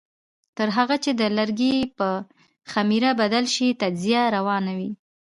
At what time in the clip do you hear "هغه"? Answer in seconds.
0.77-0.95